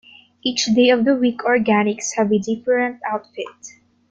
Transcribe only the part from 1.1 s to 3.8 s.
week organics have a different outfit.